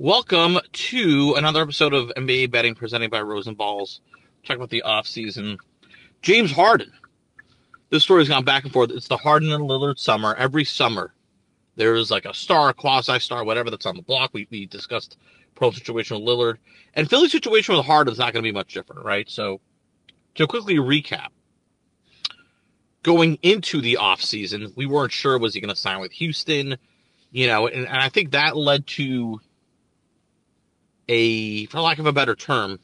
Welcome 0.00 0.60
to 0.72 1.34
another 1.36 1.60
episode 1.60 1.92
of 1.92 2.12
NBA 2.16 2.52
Betting 2.52 2.76
presented 2.76 3.10
by 3.10 3.18
Rosenballs. 3.18 3.98
Talk 4.46 4.54
about 4.54 4.70
the 4.70 4.84
offseason. 4.86 5.58
James 6.22 6.52
Harden. 6.52 6.92
This 7.90 8.04
story's 8.04 8.28
gone 8.28 8.44
back 8.44 8.62
and 8.62 8.72
forth. 8.72 8.92
It's 8.92 9.08
the 9.08 9.16
Harden 9.16 9.50
and 9.50 9.64
Lillard 9.64 9.98
summer. 9.98 10.36
Every 10.36 10.64
summer, 10.64 11.14
there 11.74 11.96
is 11.96 12.12
like 12.12 12.26
a 12.26 12.32
star, 12.32 12.72
quasi 12.72 13.18
star, 13.18 13.42
whatever 13.42 13.70
that's 13.70 13.86
on 13.86 13.96
the 13.96 14.02
block. 14.02 14.30
We, 14.32 14.46
we 14.52 14.66
discussed 14.66 15.16
pro 15.56 15.72
situation 15.72 16.16
with 16.16 16.28
Lillard. 16.28 16.58
And 16.94 17.10
Philly's 17.10 17.32
situation 17.32 17.74
with 17.74 17.84
Harden 17.84 18.12
is 18.12 18.20
not 18.20 18.32
going 18.32 18.44
to 18.44 18.48
be 18.48 18.54
much 18.54 18.74
different, 18.74 19.04
right? 19.04 19.28
So, 19.28 19.60
to 20.36 20.46
quickly 20.46 20.76
recap, 20.76 21.30
going 23.02 23.36
into 23.42 23.80
the 23.80 23.98
offseason, 24.00 24.76
we 24.76 24.86
weren't 24.86 25.10
sure 25.10 25.40
was 25.40 25.54
he 25.54 25.60
going 25.60 25.74
to 25.74 25.80
sign 25.80 25.98
with 25.98 26.12
Houston, 26.12 26.76
you 27.32 27.48
know, 27.48 27.66
and, 27.66 27.84
and 27.84 27.98
I 27.98 28.10
think 28.10 28.30
that 28.30 28.56
led 28.56 28.86
to 28.86 29.40
a, 31.08 31.66
for 31.66 31.80
lack 31.80 31.98
of 31.98 32.06
a 32.06 32.12
better 32.12 32.34
term, 32.34 32.78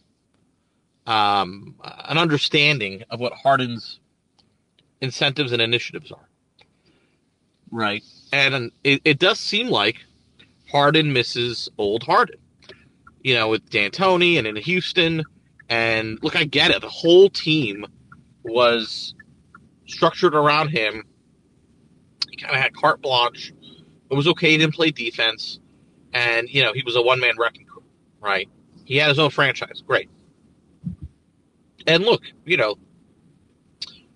um, 1.06 1.74
an 1.82 2.18
understanding 2.18 3.02
of 3.10 3.20
what 3.20 3.32
Harden's 3.32 4.00
incentives 5.00 5.52
and 5.52 5.60
initiatives 5.60 6.10
are. 6.12 6.28
Right. 7.70 8.02
And 8.32 8.72
it, 8.82 9.00
it 9.04 9.18
does 9.18 9.38
seem 9.38 9.68
like 9.68 10.04
Harden 10.70 11.12
misses 11.12 11.68
old 11.78 12.02
Harden. 12.04 12.36
You 13.22 13.34
know, 13.34 13.48
with 13.48 13.70
D'Antoni 13.70 14.36
and 14.36 14.46
in 14.46 14.54
Houston. 14.56 15.24
And 15.70 16.18
look, 16.22 16.36
I 16.36 16.44
get 16.44 16.70
it. 16.70 16.82
The 16.82 16.90
whole 16.90 17.30
team 17.30 17.86
was 18.42 19.14
structured 19.86 20.34
around 20.34 20.68
him. 20.68 21.04
He 22.28 22.36
kind 22.36 22.54
of 22.54 22.60
had 22.60 22.76
carte 22.76 23.00
blanche. 23.00 23.54
It 24.10 24.14
was 24.14 24.28
okay. 24.28 24.50
He 24.50 24.58
didn't 24.58 24.74
play 24.74 24.90
defense. 24.90 25.58
And, 26.12 26.50
you 26.50 26.62
know, 26.62 26.74
he 26.74 26.82
was 26.82 26.96
a 26.96 27.02
one 27.02 27.18
man 27.18 27.38
wrecking 27.38 27.63
right? 28.24 28.48
He 28.84 28.96
had 28.96 29.08
his 29.08 29.18
own 29.18 29.30
franchise. 29.30 29.82
Great. 29.86 30.08
And 31.86 32.04
look, 32.04 32.22
you 32.44 32.56
know, 32.56 32.76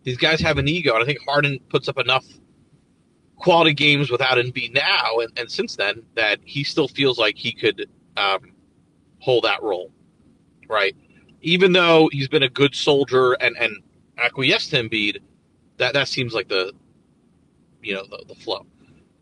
these 0.03 0.17
guys 0.17 0.41
have 0.41 0.59
an 0.59 0.67
ego. 0.67 0.95
And 0.95 1.03
I 1.03 1.07
think 1.07 1.19
Harden 1.27 1.59
puts 1.69 1.89
up 1.89 1.99
enough 1.99 2.25
quality 3.37 3.75
games 3.75 4.11
without 4.11 4.39
Embiid 4.39 4.75
now 4.75 5.19
and, 5.21 5.39
and 5.39 5.51
since 5.51 5.77
then 5.77 6.03
that 6.15 6.41
he 6.45 6.65
still 6.65 6.89
feels 6.89 7.19
like 7.19 7.37
he 7.37 7.53
could 7.53 7.89
um, 8.17 8.53
hold 9.21 9.45
that 9.45 9.63
role, 9.63 9.93
right? 10.69 10.97
Even 11.43 11.73
though 11.73 12.09
he's 12.11 12.29
been 12.29 12.43
a 12.43 12.49
good 12.49 12.75
soldier 12.75 13.35
and, 13.35 13.57
and 13.59 13.77
acquiesced 14.19 14.71
to 14.71 14.83
Embiid, 14.83 15.19
that 15.77 15.95
that 15.95 16.09
seems 16.09 16.35
like 16.35 16.49
the 16.49 16.73
you 17.81 17.95
know 17.95 18.05
the, 18.11 18.25
the 18.27 18.35
flow. 18.35 18.67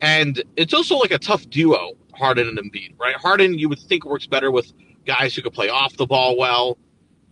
And 0.01 0.43
it's 0.57 0.73
also 0.73 0.97
like 0.97 1.11
a 1.11 1.19
tough 1.19 1.49
duo, 1.51 1.93
Harden 2.17 2.49
and 2.49 2.59
Embiid, 2.59 2.99
right? 2.99 3.15
Harden 3.17 3.59
you 3.59 3.69
would 3.69 3.79
think 3.79 4.05
works 4.05 4.27
better 4.27 4.51
with 4.51 4.73
guys 5.07 5.35
who 5.35 5.43
can 5.43 5.53
play 5.53 5.69
off 5.69 5.97
the 5.97 6.07
ball 6.07 6.37
well. 6.37 6.79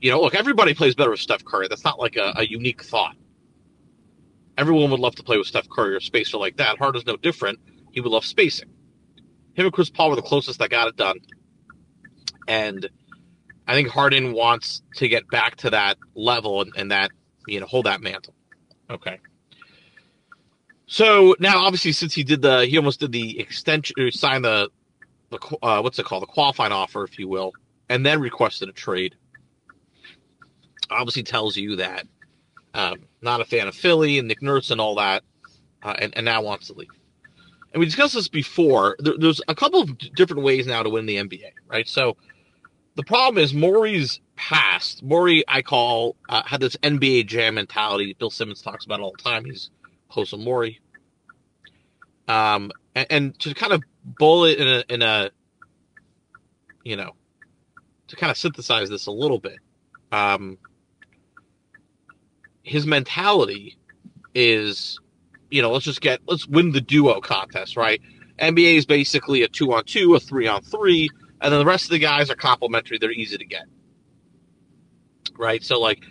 You 0.01 0.11
know, 0.11 0.21
look, 0.21 0.35
everybody 0.35 0.75
plays 0.75 0.95
better 0.95 1.11
with 1.11 1.21
Steph 1.21 1.45
Curry. 1.45 1.67
That's 1.69 1.85
not 1.85 1.99
like 1.99 2.17
a, 2.17 2.33
a 2.37 2.47
unique 2.47 2.83
thought. 2.83 3.17
Everyone 4.57 4.91
would 4.91 5.01
love 5.01 5.17
to 5.17 5.23
play 5.23 5.39
with 5.39 5.47
Steph 5.47 5.69
Curry 5.69 5.95
or 5.95 6.01
spacer 6.01 6.37
like 6.37 6.57
that. 6.59 6.79
Harden's 6.79 7.07
no 7.07 7.17
different. 7.17 7.59
He 7.93 8.01
would 8.01 8.13
love 8.13 8.25
spacing. 8.25 8.69
Him 9.55 9.67
and 9.67 9.73
Chris 9.73 9.91
Paul 9.91 10.11
were 10.11 10.17
the 10.17 10.23
closest 10.23 10.59
that 10.59 10.71
got 10.71 10.89
it 10.89 10.97
done. 10.97 11.19
And 12.47 12.89
I 13.67 13.75
think 13.75 13.89
Harden 13.89 14.33
wants 14.33 14.83
to 14.97 15.09
get 15.09 15.29
back 15.29 15.57
to 15.57 15.71
that 15.71 15.97
level 16.15 16.61
and, 16.61 16.73
and 16.77 16.91
that, 16.91 17.11
you 17.47 17.61
know, 17.61 17.67
hold 17.67 17.87
that 17.87 18.01
mantle. 18.01 18.35
Okay. 18.91 19.19
So 20.87 21.35
now, 21.39 21.65
obviously, 21.65 21.93
since 21.93 22.15
he 22.15 22.25
did 22.25 22.43
the, 22.43 22.67
he 22.67 22.77
almost 22.77 23.01
did 23.01 23.13
the 23.13 23.39
extension, 23.41 23.95
or 23.99 24.11
the, 24.11 24.71
the 25.31 25.57
uh, 25.63 25.81
what's 25.81 25.99
it 25.99 26.05
called, 26.05 26.23
the 26.23 26.27
qualifying 26.27 26.73
offer, 26.73 27.05
if 27.05 27.19
you 27.19 27.29
will, 27.29 27.53
and 27.89 28.05
then 28.05 28.21
requested 28.21 28.69
a 28.69 28.73
trade. 28.73 29.15
Obviously, 30.91 31.23
tells 31.23 31.57
you 31.57 31.77
that 31.77 32.07
um, 32.75 33.07
not 33.23 33.41
a 33.41 33.45
fan 33.45 33.67
of 33.67 33.75
Philly 33.75 34.19
and 34.19 34.29
Nick 34.29 34.43
Nurse 34.43 34.71
and 34.71 34.81
all 34.81 34.97
that, 34.97 35.25
uh, 35.83 35.95
and, 35.99 36.15
and 36.17 36.25
now 36.25 36.43
wants 36.43 36.67
to 36.67 36.75
leave. 36.75 36.91
And 37.73 37.81
we 37.81 37.87
discussed 37.87 38.15
this 38.15 38.29
before. 38.29 38.97
There, 38.99 39.15
there's 39.19 39.41
a 39.49 39.55
couple 39.55 39.81
of 39.81 39.99
different 40.15 40.43
ways 40.43 40.67
now 40.67 40.83
to 40.83 40.91
win 40.91 41.07
the 41.07 41.17
NBA, 41.17 41.53
right? 41.67 41.89
So 41.89 42.17
the 42.95 43.03
problem 43.03 43.43
is 43.43 43.55
Morey's 43.55 44.21
past. 44.37 45.03
Morey, 45.03 45.45
I 45.49 45.63
call, 45.63 46.17
uh, 46.29 46.43
had 46.45 46.61
this 46.61 46.77
NBA 46.77 47.27
jam 47.27 47.55
mentality. 47.55 48.15
Bill 48.19 48.31
Simmons 48.31 48.61
talks 48.61 48.85
about 48.85 49.01
all 49.01 49.13
the 49.17 49.23
time. 49.23 49.47
He's 49.47 49.71
to 50.23 50.37
Morey. 50.37 50.81
Um, 52.29 52.73
and, 52.95 53.07
and 53.11 53.39
to 53.41 53.55
kind 53.55 53.73
of 53.73 53.83
boil 54.05 54.45
it 54.45 54.59
in 54.59 54.69
a, 54.69 54.85
in 54.89 55.03
a, 55.03 55.31
you 56.85 56.97
know, 56.97 57.13
to 58.09 58.17
kind 58.17 58.31
of 58.31 58.37
synthesize 58.37 58.89
this 58.89 59.07
a 59.07 59.11
little 59.11 59.39
bit, 59.39 59.59
um, 60.13 60.59
his 62.63 62.87
mentality 62.87 63.77
is, 64.35 64.99
you 65.51 65.63
know, 65.63 65.71
let's 65.73 65.85
just 65.85 66.01
get, 66.01 66.21
let's 66.27 66.47
win 66.47 66.73
the 66.73 66.81
duo 66.81 67.21
contest, 67.21 67.77
right? 67.77 68.01
NBA 68.39 68.77
is 68.79 68.87
basically 68.87 69.43
a 69.43 69.49
two 69.49 69.73
on 69.73 69.85
two, 69.85 70.15
a 70.15 70.21
three 70.21 70.49
on 70.49 70.63
three, 70.63 71.09
and 71.41 71.53
then 71.53 71.59
the 71.59 71.67
rest 71.67 71.85
of 71.85 71.91
the 71.91 71.99
guys 71.99 72.31
are 72.31 72.35
complementary. 72.35 72.99
They're 72.99 73.13
easy 73.13 73.39
to 73.39 73.45
get, 73.45 73.65
right? 75.37 75.63
So, 75.63 75.79
like, 75.81 76.03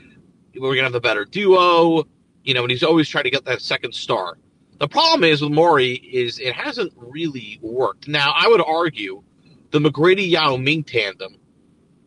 we're 0.55 0.61
going 0.61 0.77
to 0.77 0.83
have 0.83 0.95
a 0.95 1.01
better 1.01 1.25
duo, 1.25 2.05
you 2.43 2.53
know, 2.53 2.61
and 2.61 2.71
he's 2.71 2.83
always 2.83 3.09
trying 3.09 3.25
to 3.25 3.29
get 3.29 3.45
that 3.45 3.61
second 3.61 3.93
star. 3.93 4.37
The 4.83 4.89
problem 4.89 5.23
is 5.23 5.41
with 5.41 5.53
Morey 5.53 5.93
is 5.93 6.39
it 6.39 6.53
hasn't 6.53 6.91
really 6.97 7.57
worked. 7.61 8.09
Now, 8.09 8.33
I 8.35 8.49
would 8.49 8.61
argue 8.61 9.23
the 9.71 9.79
McGrady 9.79 10.29
Yao 10.29 10.57
Ming 10.57 10.83
tandem, 10.83 11.37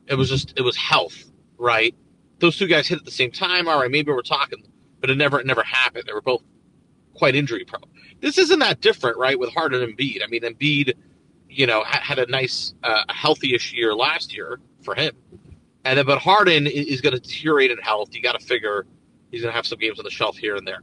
it 0.06 0.14
was 0.14 0.28
just, 0.28 0.52
it 0.58 0.62
was 0.62 0.76
health, 0.76 1.24
right? 1.56 1.94
those 2.38 2.58
two 2.58 2.66
guys 2.66 2.86
hit 2.86 2.98
at 2.98 3.04
the 3.04 3.10
same 3.10 3.30
time. 3.30 3.68
All 3.68 3.80
right, 3.80 3.90
maybe 3.90 4.12
we're 4.12 4.22
talking, 4.22 4.62
but 5.00 5.10
it 5.10 5.16
never 5.16 5.40
it 5.40 5.46
never 5.46 5.62
happened. 5.62 6.04
They 6.06 6.12
were 6.12 6.22
both 6.22 6.42
quite 7.14 7.34
injury 7.34 7.64
prone. 7.64 7.82
This 8.20 8.38
isn't 8.38 8.58
that 8.58 8.80
different, 8.80 9.16
right? 9.16 9.38
With 9.38 9.52
Harden 9.52 9.82
and 9.82 9.96
Embiid. 9.96 10.22
I 10.22 10.26
mean, 10.26 10.42
Embiid, 10.42 10.94
you 11.48 11.66
know, 11.66 11.82
had 11.84 12.18
a 12.18 12.26
nice, 12.26 12.74
uh, 12.82 13.04
healthy-ish 13.08 13.72
year 13.72 13.94
last 13.94 14.34
year 14.34 14.60
for 14.82 14.94
him, 14.94 15.14
and 15.84 15.98
then 15.98 16.06
but 16.06 16.18
Harden 16.18 16.66
is 16.66 17.00
going 17.00 17.14
to 17.14 17.20
deteriorate 17.20 17.70
in 17.70 17.78
health. 17.78 18.14
You 18.14 18.22
got 18.22 18.38
to 18.38 18.46
figure 18.46 18.86
he's 19.30 19.42
going 19.42 19.52
to 19.52 19.56
have 19.56 19.66
some 19.66 19.78
games 19.78 19.98
on 19.98 20.04
the 20.04 20.10
shelf 20.10 20.36
here 20.36 20.56
and 20.56 20.66
there. 20.66 20.80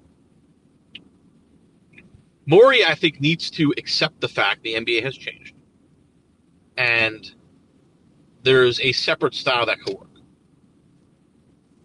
Morey, 2.46 2.84
I 2.86 2.96
think, 2.96 3.22
needs 3.22 3.50
to 3.52 3.74
accept 3.78 4.20
the 4.22 4.28
fact 4.28 4.64
the 4.64 4.76
NBA 4.76 5.04
has 5.04 5.16
changed, 5.16 5.56
and 6.78 7.34
there's 8.44 8.80
a 8.82 8.92
separate 8.92 9.34
style 9.34 9.66
that 9.66 9.80
could 9.80 9.98
work 9.98 10.10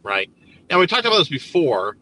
right? 0.09 0.31
Now, 0.71 0.81
we 0.81 0.87
talked 0.87 1.07
about 1.07 1.19
this 1.19 1.29
before. 1.29 1.97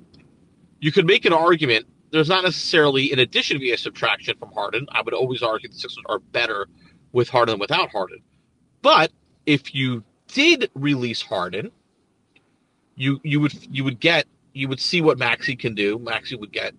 You 0.80 0.92
could 0.92 1.06
make 1.06 1.24
an 1.24 1.32
argument. 1.32 1.86
There's 2.10 2.28
not 2.28 2.44
necessarily 2.44 3.12
an 3.12 3.18
addition 3.18 3.58
via 3.58 3.76
subtraction 3.76 4.36
from 4.38 4.52
Harden. 4.52 4.86
I 4.90 5.02
would 5.02 5.12
always 5.12 5.42
argue 5.42 5.68
the 5.68 5.74
Sixers 5.74 6.02
are 6.06 6.20
better 6.20 6.68
with 7.12 7.28
Harden 7.28 7.54
than 7.54 7.60
without 7.60 7.90
Harden. 7.90 8.20
But 8.82 9.12
if 9.44 9.74
you 9.74 10.04
did 10.28 10.70
release 10.74 11.20
Harden, 11.20 11.72
you 12.94 13.20
you 13.22 13.40
would 13.40 13.52
you 13.74 13.84
would 13.84 14.00
get 14.00 14.26
you 14.52 14.68
would 14.68 14.80
see 14.80 15.00
what 15.00 15.18
Maxey 15.18 15.56
can 15.56 15.74
do. 15.74 15.98
Maxey 15.98 16.36
would 16.36 16.52
get 16.52 16.74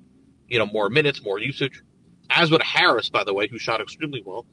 you 0.48 0.60
know 0.60 0.66
more 0.66 0.90
minutes, 0.90 1.24
more 1.24 1.40
usage, 1.40 1.82
as 2.30 2.52
would 2.52 2.64
Harris, 2.64 3.10
by 3.10 3.24
the 3.24 3.34
way, 3.34 3.48
who 3.48 3.58
shot 3.58 3.82
extremely 3.82 4.24
well. 4.26 4.46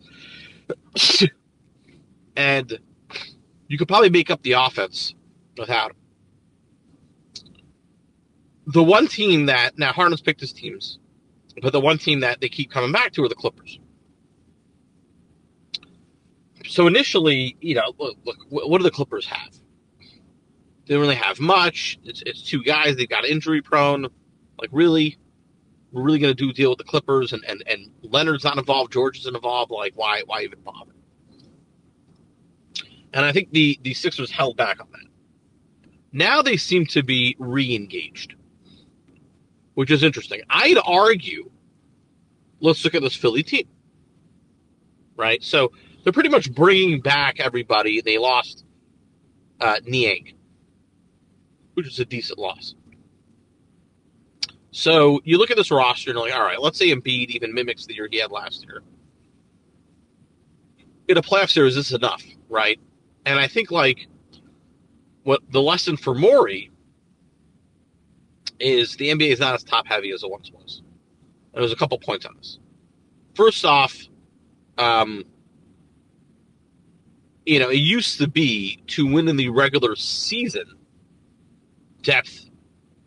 and 2.37 2.79
you 3.69 3.79
could 3.79 3.89
probably 3.89 4.11
make 4.11 4.31
up 4.31 4.43
the 4.43 4.53
offense 4.53 5.15
without 5.57 5.91
him 5.91 5.97
the 8.67 8.83
one 8.83 9.07
team 9.07 9.47
that 9.47 9.79
now 9.79 9.93
Harden's 9.93 10.21
picked 10.21 10.41
his 10.41 10.53
teams, 10.53 10.99
but 11.61 11.73
the 11.73 11.81
one 11.81 11.99
team 11.99 12.21
that 12.21 12.41
they 12.41 12.49
keep 12.49 12.71
coming 12.71 12.93
back 12.93 13.13
to 13.13 13.25
are 13.25 13.29
the 13.29 13.35
Clippers. 13.35 13.79
So 16.67 16.87
initially, 16.87 17.57
you 17.61 17.75
know, 17.75 17.95
look, 17.99 18.17
look 18.25 18.39
what 18.49 18.79
do 18.79 18.85
the 18.85 18.91
Clippers 18.91 19.27
have? 19.27 19.53
They 20.87 20.95
don't 20.95 21.01
really 21.01 21.15
have 21.15 21.41
much. 21.41 21.99
It's, 22.05 22.23
it's 22.25 22.43
two 22.43 22.63
guys. 22.63 22.97
They've 22.97 23.09
got 23.09 23.25
injury 23.25 23.61
prone. 23.61 24.07
Like 24.59 24.71
really, 24.73 25.19
we're 25.95 26.03
really 26.03 26.19
going 26.19 26.35
to 26.35 26.47
do 26.47 26.53
deal 26.53 26.71
with 26.71 26.79
the 26.79 26.85
Clippers, 26.85 27.33
and, 27.33 27.43
and 27.49 27.63
and 27.67 27.91
Leonard's 28.03 28.45
not 28.45 28.59
involved. 28.59 28.93
George 28.93 29.19
isn't 29.21 29.35
involved. 29.35 29.71
Like 29.71 29.93
why 29.95 30.23
why 30.27 30.43
even 30.43 30.61
bother? 30.61 30.93
And 33.13 33.25
I 33.25 33.33
think 33.33 33.51
the 33.53 33.79
the 33.83 33.95
Sixers 33.95 34.31
held 34.31 34.57
back 34.57 34.81
on 34.81 34.89
that. 34.93 35.01
Now 36.13 36.43
they 36.43 36.57
seem 36.57 36.87
to 36.87 37.03
be 37.03 37.35
re-engaged 37.39 38.35
which 39.75 39.91
is 39.91 40.03
interesting. 40.03 40.41
I'd 40.49 40.79
argue, 40.85 41.51
let's 42.61 42.85
look 42.85 42.95
at 42.95 43.03
this 43.03 43.15
Philly 43.15 43.43
team, 43.43 43.67
right? 45.17 45.43
So 45.43 45.73
they're 46.03 46.13
pretty 46.13 46.29
much 46.29 46.53
bringing 46.53 47.01
back 47.01 47.41
everybody. 47.41 48.01
They 48.01 48.19
lost 48.19 48.65
uh, 49.61 49.81
Niang, 49.85 50.33
which 51.75 51.87
is 51.87 51.99
a 51.99 52.05
decent 52.05 52.39
loss. 52.39 52.75
So 54.75 55.21
you 55.25 55.39
look 55.39 55.53
at 55.53 55.57
this 55.57 55.71
roster 55.71 56.11
and 56.11 56.19
you're 56.19 56.27
like, 56.29 56.37
all 56.37 56.45
right, 56.45 56.61
let's 56.61 56.79
say 56.79 56.91
Embiid 56.91 57.31
even 57.31 57.55
mimics 57.55 57.87
the 57.87 57.95
year 57.95 58.09
he 58.11 58.19
had 58.19 58.33
last 58.33 58.65
year. 58.65 58.83
in 61.09 61.17
a 61.19 61.23
playoff 61.23 61.51
series, 61.51 61.75
this 61.75 61.89
is 61.89 61.93
enough, 61.95 62.23
right? 62.49 62.79
And 63.27 63.39
I 63.39 63.47
think 63.47 63.71
like 63.71 64.07
what 65.25 65.41
the 65.51 65.63
lesson 65.63 65.97
for 65.97 66.15
Morey 66.15 66.71
is 68.61 68.97
the 68.97 69.11
NBA 69.11 69.33
is 69.33 69.41
not 69.41 69.55
as 69.55 69.65
top 69.65 69.87
heavy 69.87 70.13
as 70.13 70.23
it 70.23 70.31
once 70.31 70.51
was. 70.53 70.83
And 71.55 71.63
there's 71.63 71.73
a 71.73 71.77
couple 71.77 71.99
points 71.99 72.27
on 72.27 72.37
this. 72.37 72.59
First 73.35 73.65
off, 73.65 73.97
um, 74.79 75.25
you 77.47 77.59
know, 77.59 77.71
it 77.71 77.77
used 77.77 78.19
to 78.19 78.29
be 78.29 78.83
to 78.89 79.07
win 79.07 79.29
in 79.29 79.37
the 79.37 79.51
regular 79.51 79.97
season, 79.97 80.65
depth 82.03 82.51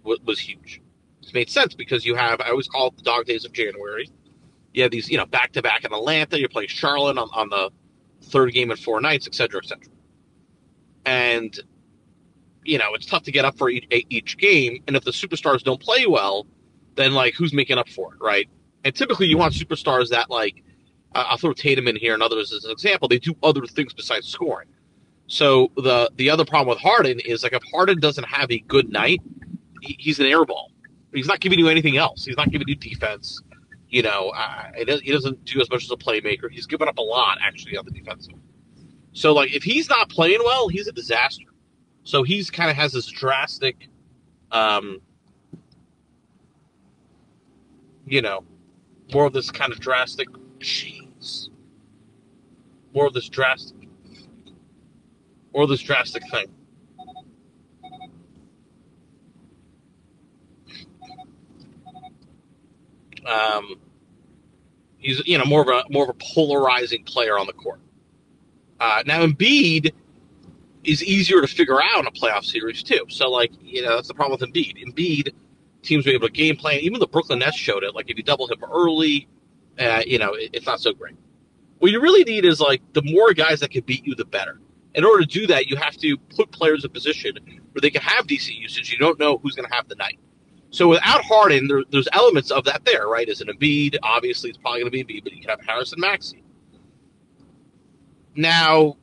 w- 0.04 0.22
was 0.26 0.40
huge. 0.40 0.82
It 1.28 1.34
made 1.34 1.50
sense 1.50 1.74
because 1.74 2.06
you 2.06 2.16
have, 2.16 2.42
I 2.42 2.50
always 2.50 2.68
call 2.68 2.88
it 2.88 2.98
the 2.98 3.04
dog 3.04 3.26
days 3.26 3.46
of 3.46 3.54
January. 3.54 4.10
You 4.74 4.84
have 4.84 4.92
these, 4.92 5.10
you 5.10 5.18
know, 5.18 5.26
back 5.26 5.52
to 5.54 5.62
back 5.62 5.84
in 5.84 5.94
Atlanta. 5.94 6.40
You're 6.40 6.50
playing 6.50 6.70
Charlotte 6.70 7.18
on, 7.18 7.30
on 7.34 7.50
the 7.50 7.72
third 8.24 8.54
game 8.54 8.72
in 8.72 8.78
four 8.78 9.02
nights, 9.02 9.28
et 9.28 9.36
cetera, 9.36 9.62
et 9.64 9.68
cetera. 9.68 9.92
And, 11.06 11.58
you 12.64 12.78
know, 12.78 12.94
it's 12.94 13.06
tough 13.06 13.24
to 13.24 13.32
get 13.32 13.46
up 13.46 13.58
for 13.58 13.70
each, 13.70 13.88
each 14.10 14.38
game. 14.38 14.84
And 14.88 14.96
if 14.96 15.04
the 15.04 15.12
superstars 15.12 15.64
don't 15.64 15.82
play 15.82 16.06
well, 16.06 16.48
then, 16.96 17.14
like, 17.14 17.34
who's 17.34 17.54
making 17.54 17.78
up 17.78 17.90
for 17.90 18.14
it, 18.14 18.20
right? 18.22 18.50
And 18.84 18.94
typically 18.96 19.28
you 19.28 19.38
want 19.38 19.54
superstars 19.54 20.10
that, 20.10 20.30
like, 20.30 20.64
I'll 21.14 21.38
throw 21.38 21.54
Tatum 21.54 21.88
in 21.88 21.96
here 21.96 22.14
and 22.14 22.22
others 22.22 22.54
as 22.54 22.66
an 22.66 22.72
example. 22.72 23.08
They 23.08 23.20
do 23.20 23.36
other 23.42 23.66
things 23.66 23.94
besides 23.94 24.28
scoring. 24.28 24.68
So 25.28 25.72
the 25.76 26.12
the 26.16 26.30
other 26.30 26.46
problem 26.46 26.70
with 26.70 26.80
Harden 26.80 27.20
is 27.20 27.44
like 27.44 27.54
if 27.54 27.64
Harden 27.74 28.00
doesn't 28.00 28.26
have 28.26 28.52
a 28.52 28.60
good 28.60 28.90
night, 28.92 29.22
he's 29.82 30.20
an 30.20 30.26
airball. 30.26 30.68
He's 31.14 31.28
not 31.28 31.40
giving 31.40 31.60
you 31.60 31.70
anything 31.70 31.98
else. 31.98 32.26
He's 32.26 32.38
not 32.38 32.52
giving 32.52 32.68
you 32.68 32.76
defense. 32.76 33.42
You 33.90 34.04
know, 34.04 34.30
uh, 34.36 34.72
he 34.76 35.12
doesn't 35.12 35.46
do 35.46 35.62
as 35.62 35.70
much 35.70 35.86
as 35.86 35.92
a 35.92 35.96
playmaker. 35.96 36.52
He's 36.52 36.68
given 36.68 36.88
up 36.88 36.98
a 36.98 37.02
lot 37.02 37.38
actually 37.42 37.78
on 37.78 37.86
the 37.86 37.92
defensive. 37.92 38.34
So 39.14 39.34
like 39.34 39.54
if 39.54 39.64
he's 39.64 39.90
not 39.90 40.10
playing 40.10 40.42
well, 40.44 40.68
he's 40.68 40.88
a 40.88 40.92
disaster. 40.92 41.46
So 42.04 42.24
he's 42.24 42.50
kind 42.50 42.70
of 42.70 42.76
has 42.76 42.94
this 42.94 43.08
drastic, 43.08 43.90
um, 44.52 45.00
you 48.06 48.22
know, 48.22 48.44
more 49.14 49.26
of 49.26 49.34
this 49.34 49.52
kind 49.52 49.72
of 49.72 49.80
drastic. 49.80 50.28
Jeez, 50.60 51.50
more 52.94 53.08
of 53.08 53.14
this 53.14 53.30
drastic, 53.30 53.88
more 55.54 55.64
of 55.64 55.70
this 55.70 55.82
drastic 55.82 56.24
thing. 56.30 56.48
Um, 63.28 63.76
he's 64.98 65.22
you 65.28 65.38
know 65.38 65.46
more 65.46 65.62
of 65.62 65.68
a 65.68 65.84
more 65.90 66.04
of 66.04 66.10
a 66.10 66.16
polarizing 66.34 67.04
player 67.04 67.38
on 67.38 67.48
the 67.48 67.54
court. 67.54 67.80
Uh, 68.80 69.04
now 69.06 69.26
Embiid 69.26 69.92
is 70.84 71.04
easier 71.04 71.42
to 71.42 71.48
figure 71.48 71.82
out 71.82 72.00
in 72.00 72.08
a 72.08 72.12
playoff 72.12 72.46
series 72.46 72.84
too. 72.84 73.06
So 73.10 73.30
like 73.30 73.52
you 73.62 73.82
know 73.84 73.96
that's 73.96 74.08
the 74.08 74.14
problem 74.14 74.40
with 74.40 74.50
Embiid. 74.50 74.84
Embiid 74.86 75.34
teams 75.84 76.06
were 76.06 76.14
able 76.14 76.28
to 76.28 76.34
game 76.34 76.56
plan. 76.56 76.80
Even 76.80 77.00
the 77.00 77.08
Brooklyn 77.08 77.40
Nets 77.40 77.58
showed 77.58 77.84
it. 77.84 77.96
Like 77.96 78.10
if 78.10 78.18
you 78.18 78.24
double 78.24 78.48
him 78.48 78.64
early, 78.64 79.28
uh, 79.80 80.04
you 80.06 80.20
know 80.20 80.34
it, 80.34 80.52
it's 80.54 80.66
not 80.66 80.80
so 80.80 80.94
great. 80.94 81.16
What 81.80 81.92
you 81.92 82.02
really 82.02 82.24
need 82.24 82.46
is 82.46 82.60
like 82.60 82.82
the 82.94 83.04
more 83.04 83.34
guys 83.34 83.60
that 83.60 83.72
can 83.72 83.84
beat 83.84 84.06
you, 84.06 84.16
the 84.16 84.26
better. 84.26 84.60
In 84.96 85.06
order 85.06 85.24
to 85.24 85.30
do 85.30 85.46
that, 85.48 85.68
you 85.68 85.76
have 85.76 85.96
to 85.98 86.18
put 86.18 86.52
players 86.52 86.84
in 86.84 86.90
position 86.90 87.36
where 87.72 87.82
they 87.82 87.92
can 87.92 88.02
have 88.02 88.26
decent 88.26 88.58
usage. 88.58 88.92
You 88.92 88.98
don't 88.98 89.20
know 89.20 89.38
who's 89.38 89.54
going 89.54 89.70
to 89.70 89.76
have 89.76 89.88
the 89.88 89.96
night. 89.96 90.18
So 90.78 90.88
without 90.90 91.26
Harden, 91.26 91.68
there, 91.68 91.82
there's 91.90 92.08
elements 92.14 92.52
of 92.52 92.64
that 92.66 92.86
there, 92.86 93.08
right? 93.08 93.28
As 93.28 93.42
an 93.42 93.48
Embiid, 93.48 93.98
obviously 94.04 94.52
it's 94.52 94.60
probably 94.60 94.82
going 94.82 94.92
to 94.92 94.96
be 94.96 95.04
Embiid, 95.04 95.24
but 95.24 95.34
you 95.34 95.42
can 95.42 95.50
have 95.50 95.66
Harrison 95.66 96.00
Maxey. 96.00 96.44
Now, 98.36 98.96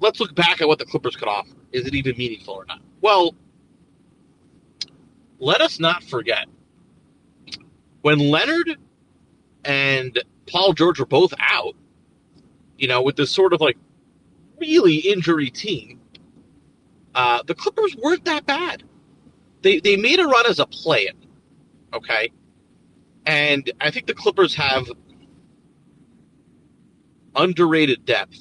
let's 0.00 0.18
look 0.18 0.34
back 0.34 0.62
at 0.62 0.66
what 0.66 0.78
the 0.78 0.86
Clippers 0.86 1.16
could 1.16 1.28
offer. 1.28 1.54
Is 1.72 1.86
it 1.86 1.94
even 1.94 2.16
meaningful 2.16 2.54
or 2.54 2.64
not? 2.64 2.80
Well, 3.02 3.34
let 5.38 5.60
us 5.60 5.78
not 5.78 6.02
forget 6.02 6.46
when 8.00 8.18
Leonard 8.18 8.78
and 9.66 10.18
Paul 10.46 10.72
George 10.72 11.00
were 11.00 11.04
both 11.04 11.34
out, 11.38 11.76
you 12.78 12.88
know, 12.88 13.02
with 13.02 13.16
this 13.16 13.30
sort 13.30 13.52
of 13.52 13.60
like 13.60 13.76
really 14.58 14.96
injury 14.96 15.50
team, 15.50 16.00
uh, 17.14 17.42
the 17.42 17.54
Clippers 17.54 17.94
weren't 17.96 18.24
that 18.24 18.46
bad 18.46 18.84
they 19.62 19.80
they 19.80 19.96
made 19.96 20.18
a 20.20 20.26
run 20.26 20.46
as 20.46 20.58
a 20.58 20.66
play-in, 20.66 21.16
okay, 21.92 22.30
and 23.26 23.70
I 23.80 23.90
think 23.90 24.06
the 24.06 24.14
Clippers 24.14 24.54
have 24.54 24.86
underrated 27.36 28.04
depth. 28.04 28.38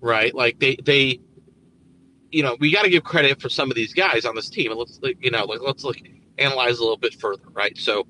Right, 0.00 0.34
like 0.34 0.58
they 0.60 0.76
they, 0.76 1.20
you 2.30 2.42
know, 2.42 2.56
we 2.60 2.70
got 2.72 2.82
to 2.84 2.90
give 2.90 3.02
credit 3.02 3.40
for 3.40 3.48
some 3.48 3.70
of 3.70 3.74
these 3.76 3.92
guys 3.92 4.24
on 4.24 4.36
this 4.36 4.48
team, 4.48 4.72
let's 4.76 5.00
you 5.20 5.30
know, 5.30 5.44
like 5.44 5.60
let's 5.60 5.82
look 5.84 5.96
analyze 6.38 6.78
a 6.78 6.82
little 6.82 6.96
bit 6.96 7.14
further, 7.14 7.42
right? 7.52 7.76
So 7.76 8.06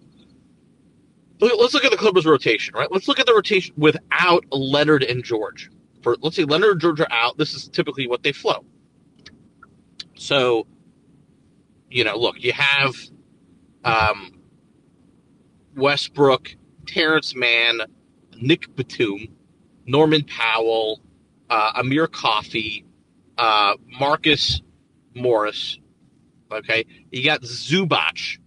let's 1.40 1.74
look 1.74 1.84
at 1.84 1.90
the 1.90 1.96
Clippers 1.96 2.26
rotation, 2.26 2.74
right? 2.74 2.90
Let's 2.90 3.08
look 3.08 3.20
at 3.20 3.26
the 3.26 3.34
rotation 3.34 3.74
without 3.76 4.44
Leonard 4.50 5.02
and 5.02 5.22
George. 5.22 5.70
For 6.02 6.16
let's 6.20 6.36
say 6.36 6.44
Leonard 6.44 6.72
and 6.72 6.80
George 6.80 7.00
are 7.00 7.10
out, 7.10 7.38
this 7.38 7.54
is 7.54 7.68
typically 7.68 8.06
what 8.06 8.22
they 8.22 8.32
flow. 8.32 8.64
So, 10.16 10.66
you 11.90 12.04
know, 12.04 12.16
look, 12.16 12.42
you 12.42 12.52
have 12.52 12.94
um, 13.84 14.40
Westbrook, 15.76 16.54
Terrence 16.86 17.34
Mann, 17.34 17.80
Nick 18.40 18.74
Batum, 18.74 19.28
Norman 19.86 20.24
Powell, 20.24 21.00
uh, 21.50 21.72
Amir 21.76 22.06
Coffey, 22.08 22.84
uh, 23.38 23.74
Marcus 23.98 24.60
Morris. 25.14 25.78
Okay, 26.50 26.84
you 27.10 27.24
got 27.24 27.42
Zubac, 27.42 28.38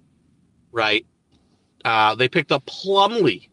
right? 0.72 1.06
Uh, 1.84 2.16
they 2.16 2.28
picked 2.28 2.52
up 2.52 2.66
Plumlee, 2.66 3.50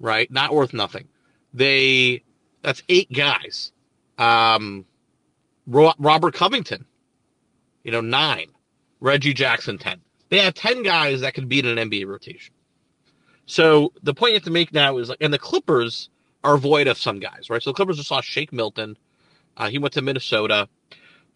right? 0.00 0.30
Not 0.30 0.54
worth 0.54 0.72
nothing. 0.72 1.08
They 1.54 2.22
that's 2.62 2.82
eight 2.88 3.12
guys. 3.12 3.72
Um, 4.18 4.84
Robert 5.66 6.34
Covington, 6.34 6.84
you 7.84 7.92
know, 7.92 8.00
nine. 8.00 8.48
Reggie 9.00 9.34
Jackson, 9.34 9.78
ten. 9.78 10.00
They 10.30 10.38
have 10.38 10.54
ten 10.54 10.82
guys 10.82 11.20
that 11.20 11.34
can 11.34 11.46
beat 11.48 11.66
an 11.66 11.76
NBA 11.76 12.06
rotation. 12.06 12.54
So 13.46 13.92
the 14.02 14.14
point 14.14 14.32
you 14.32 14.36
have 14.36 14.44
to 14.44 14.50
make 14.50 14.72
now 14.72 14.98
is 14.98 15.08
like, 15.08 15.18
and 15.20 15.32
the 15.32 15.38
Clippers 15.38 16.10
are 16.42 16.56
void 16.56 16.88
of 16.88 16.98
some 16.98 17.20
guys, 17.20 17.48
right? 17.48 17.62
So 17.62 17.70
the 17.70 17.74
Clippers 17.74 17.96
just 17.96 18.08
saw 18.08 18.20
Shake 18.20 18.52
Milton. 18.52 18.96
Uh, 19.56 19.68
he 19.68 19.78
went 19.78 19.94
to 19.94 20.02
Minnesota. 20.02 20.68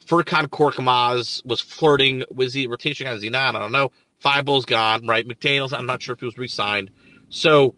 Furkan 0.07 0.49
Korkmaz 0.49 1.45
was 1.47 1.61
flirting. 1.61 2.25
Was 2.35 2.55
he 2.55 2.67
rotation 2.67 3.07
guy? 3.07 3.13
Is 3.13 3.23
he 3.23 3.31
not? 3.31 3.55
I 3.55 3.59
don't 3.59 3.73
know. 3.73 3.93
Thybulle's 4.23 4.65
gone, 4.65 5.07
right? 5.07 5.27
McDaniels, 5.27 5.73
I'm 5.73 5.87
not 5.87 6.03
sure 6.03 6.15
if 6.15 6.21
he 6.21 6.27
was 6.27 6.37
re-signed. 6.37 6.91
So 7.29 7.75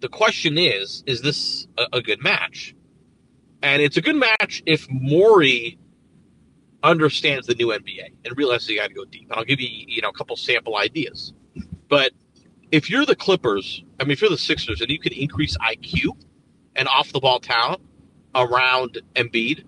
the 0.00 0.08
question 0.08 0.58
is, 0.58 1.04
is 1.06 1.22
this 1.22 1.66
a, 1.78 1.98
a 1.98 2.02
good 2.02 2.22
match? 2.22 2.74
And 3.62 3.80
it's 3.80 3.96
a 3.96 4.02
good 4.02 4.16
match 4.16 4.62
if 4.66 4.86
Morey 4.90 5.78
understands 6.82 7.46
the 7.46 7.54
new 7.54 7.68
NBA 7.68 8.12
and 8.24 8.36
realizes 8.36 8.68
you 8.68 8.76
got 8.76 8.88
to 8.88 8.94
go 8.94 9.04
deep. 9.06 9.30
And 9.30 9.38
I'll 9.38 9.44
give 9.44 9.60
you, 9.60 9.68
you 9.70 10.02
know, 10.02 10.10
a 10.10 10.12
couple 10.12 10.36
sample 10.36 10.76
ideas. 10.76 11.32
But 11.88 12.12
if 12.70 12.90
you're 12.90 13.06
the 13.06 13.16
Clippers, 13.16 13.82
I 13.98 14.04
mean, 14.04 14.10
if 14.10 14.20
you're 14.20 14.30
the 14.30 14.36
Sixers 14.36 14.80
and 14.80 14.90
you 14.90 14.98
can 14.98 15.12
increase 15.12 15.56
IQ 15.58 16.10
and 16.76 16.88
off 16.88 17.12
the 17.12 17.20
ball 17.20 17.40
talent 17.40 17.80
around 18.34 19.00
Embiid, 19.14 19.64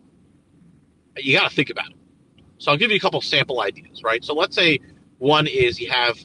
you 1.17 1.39
got 1.39 1.49
to 1.49 1.55
think 1.55 1.71
about 1.71 1.91
it. 1.91 1.97
So 2.59 2.71
I'll 2.71 2.79
give 2.79 2.91
you 2.91 2.97
a 2.97 3.01
couple 3.01 3.21
sample 3.21 3.61
ideas, 3.61 4.03
right? 4.03 4.23
So 4.25 4.35
let's 4.35 4.55
say 4.55 4.81
one 5.19 5.47
is 5.47 5.81
you 5.81 5.91
have, 5.91 6.19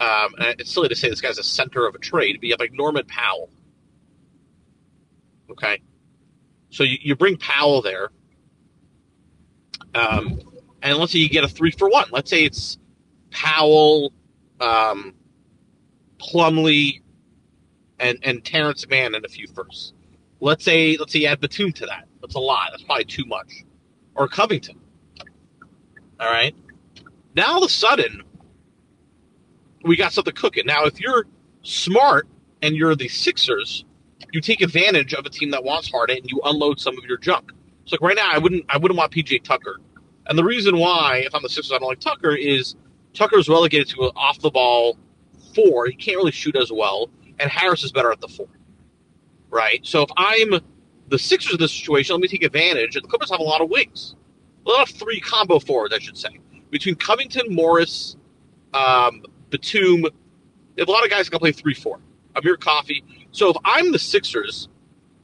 um, 0.00 0.34
it's 0.38 0.72
silly 0.72 0.88
to 0.88 0.96
say 0.96 1.08
this 1.08 1.20
guy's 1.20 1.38
a 1.38 1.42
center 1.42 1.86
of 1.86 1.94
a 1.94 1.98
trade, 1.98 2.36
but 2.40 2.44
you 2.44 2.52
have 2.52 2.60
like 2.60 2.72
Norman 2.72 3.04
Powell. 3.06 3.50
Okay. 5.50 5.80
So 6.70 6.84
you, 6.84 6.98
you 7.00 7.16
bring 7.16 7.36
Powell 7.36 7.82
there. 7.82 8.10
Um, 9.94 10.40
and 10.82 10.98
let's 10.98 11.12
say 11.12 11.18
you 11.18 11.28
get 11.28 11.44
a 11.44 11.48
three 11.48 11.72
for 11.72 11.88
one. 11.88 12.06
Let's 12.10 12.30
say 12.30 12.44
it's 12.44 12.78
Powell, 13.30 14.12
um, 14.60 15.14
Plumlee, 16.18 17.02
and 17.98 18.18
and 18.22 18.44
Terrence 18.44 18.88
Mann 18.88 19.14
and 19.14 19.24
a 19.24 19.28
few 19.28 19.46
firsts. 19.48 19.92
Let's 20.40 20.64
say 20.64 20.96
let's 20.96 21.12
say 21.12 21.20
you 21.20 21.26
add 21.26 21.40
Batum 21.40 21.72
to 21.72 21.86
that. 21.86 22.08
That's 22.20 22.34
a 22.34 22.40
lot. 22.40 22.68
That's 22.70 22.82
probably 22.82 23.04
too 23.04 23.24
much. 23.26 23.64
Or 24.14 24.28
Covington. 24.28 24.80
All 26.18 26.30
right. 26.30 26.54
Now 27.40 27.54
all 27.54 27.64
of 27.64 27.70
a 27.70 27.72
sudden, 27.72 28.22
we 29.82 29.96
got 29.96 30.12
something 30.12 30.34
cooking. 30.34 30.66
Now, 30.66 30.84
if 30.84 31.00
you're 31.00 31.24
smart 31.62 32.28
and 32.60 32.76
you're 32.76 32.94
the 32.94 33.08
Sixers, 33.08 33.86
you 34.30 34.42
take 34.42 34.60
advantage 34.60 35.14
of 35.14 35.24
a 35.24 35.30
team 35.30 35.50
that 35.52 35.64
wants 35.64 35.90
Harden 35.90 36.18
and 36.18 36.30
you 36.30 36.42
unload 36.44 36.80
some 36.80 36.98
of 36.98 37.04
your 37.04 37.16
junk. 37.16 37.50
So 37.86 37.94
like 37.94 38.02
right 38.02 38.16
now, 38.16 38.28
I 38.30 38.36
wouldn't 38.36 38.66
I 38.68 38.76
wouldn't 38.76 38.98
want 38.98 39.10
PJ 39.10 39.42
Tucker, 39.42 39.80
and 40.26 40.38
the 40.38 40.44
reason 40.44 40.76
why, 40.76 41.22
if 41.24 41.34
I'm 41.34 41.42
the 41.42 41.48
Sixers, 41.48 41.72
I 41.72 41.78
don't 41.78 41.88
like 41.88 42.00
Tucker 42.00 42.34
is 42.34 42.76
Tucker's 43.14 43.48
relegated 43.48 43.88
to 43.88 44.04
an 44.04 44.10
off 44.16 44.38
the 44.40 44.50
ball 44.50 44.98
four. 45.54 45.86
He 45.86 45.94
can't 45.94 46.18
really 46.18 46.32
shoot 46.32 46.56
as 46.56 46.70
well, 46.70 47.08
and 47.38 47.50
Harris 47.50 47.82
is 47.84 47.90
better 47.90 48.12
at 48.12 48.20
the 48.20 48.28
four. 48.28 48.48
Right. 49.48 49.80
So 49.86 50.02
if 50.02 50.10
I'm 50.18 50.60
the 51.08 51.18
Sixers 51.18 51.54
in 51.54 51.58
this 51.58 51.72
situation, 51.72 52.12
let 52.16 52.20
me 52.20 52.28
take 52.28 52.44
advantage. 52.44 52.96
And 52.96 53.04
the 53.04 53.08
Clippers 53.08 53.30
have 53.30 53.40
a 53.40 53.44
lot 53.44 53.62
of 53.62 53.70
wings, 53.70 54.14
a 54.66 54.68
lot 54.68 54.90
of 54.90 54.94
three 54.94 55.20
combo 55.20 55.58
forwards, 55.58 55.94
I 55.94 56.00
should 56.00 56.18
say, 56.18 56.38
between 56.70 56.94
Covington, 56.94 57.54
Morris, 57.54 58.16
um, 58.74 59.24
Batum. 59.50 60.04
A 60.78 60.84
lot 60.84 61.04
of 61.04 61.10
guys 61.10 61.28
can 61.28 61.38
play 61.38 61.52
three 61.52 61.74
four. 61.74 62.00
Amir 62.36 62.56
Coffey. 62.56 63.04
So 63.32 63.50
if 63.50 63.56
I'm 63.64 63.92
the 63.92 63.98
Sixers, 63.98 64.68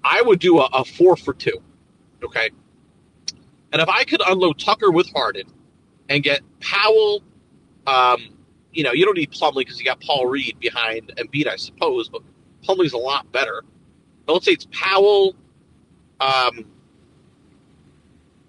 I 0.04 0.22
would 0.22 0.38
do 0.38 0.58
a, 0.58 0.68
a 0.72 0.84
four 0.84 1.16
for 1.16 1.34
two. 1.34 1.58
Okay. 2.24 2.50
And 3.72 3.82
if 3.82 3.88
I 3.88 4.04
could 4.04 4.22
unload 4.26 4.58
Tucker 4.58 4.90
with 4.90 5.10
Harden 5.12 5.46
and 6.08 6.22
get 6.22 6.40
Powell, 6.60 7.22
um, 7.86 8.36
you 8.72 8.82
know, 8.84 8.92
you 8.92 9.04
don't 9.04 9.16
need 9.16 9.32
Plumlee 9.32 9.58
because 9.58 9.78
you 9.78 9.84
got 9.84 10.00
Paul 10.00 10.26
Reed 10.26 10.58
behind 10.60 11.12
Embiid, 11.16 11.48
I 11.48 11.56
suppose, 11.56 12.08
but 12.08 12.22
Plumlee's 12.64 12.92
a 12.92 12.98
lot 12.98 13.30
better. 13.32 13.62
But 14.24 14.34
let's 14.34 14.44
say 14.44 14.52
it's 14.52 14.66
Powell, 14.70 15.34
um, 16.20 16.64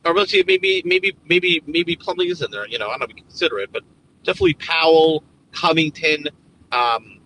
or 0.07 0.13
let's 0.13 0.31
see, 0.31 0.43
maybe 0.47 0.81
maybe 0.85 1.15
maybe 1.27 1.61
maybe 1.67 1.95
Plumlee 1.95 2.31
is 2.31 2.41
in 2.41 2.51
there. 2.51 2.67
You 2.67 2.79
know, 2.79 2.89
I 2.89 2.97
don't 2.97 3.09
you 3.09 3.23
consider 3.23 3.59
it, 3.59 3.71
but 3.71 3.83
definitely 4.23 4.53
Powell, 4.55 5.23
Covington, 5.51 6.27
um, 6.71 7.19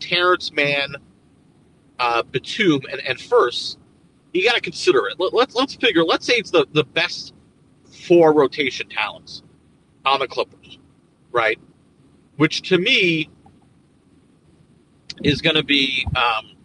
Terrence 0.00 0.52
Mann, 0.52 0.96
uh, 1.98 2.22
Batum, 2.22 2.82
and 2.90 3.00
and 3.06 3.20
first, 3.20 3.78
you 4.32 4.44
got 4.44 4.54
to 4.54 4.60
consider 4.60 5.06
it. 5.08 5.18
Let, 5.18 5.32
let's 5.32 5.54
let's 5.54 5.74
figure. 5.74 6.04
Let's 6.04 6.26
say 6.26 6.34
it's 6.34 6.50
the 6.50 6.66
the 6.72 6.84
best 6.84 7.34
four 8.06 8.32
rotation 8.32 8.88
talents 8.88 9.42
on 10.04 10.20
the 10.20 10.26
Clippers, 10.26 10.78
right? 11.32 11.58
Which 12.36 12.68
to 12.68 12.78
me 12.78 13.30
is 15.22 15.40
going 15.40 15.56
to 15.56 15.62
be 15.62 16.06
um, 16.16 16.56